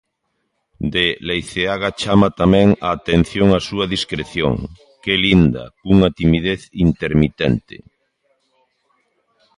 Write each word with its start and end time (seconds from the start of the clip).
De 0.93 1.05
Leiceaga 1.27 1.89
chama 2.01 2.29
tamén 2.41 2.67
a 2.87 2.89
atención 2.97 3.47
a 3.57 3.59
súa 3.67 3.85
discreción, 3.95 4.53
que 5.03 5.13
linda 5.25 5.63
cunha 5.79 6.09
timidez 6.19 6.61
intermitente. 6.87 7.75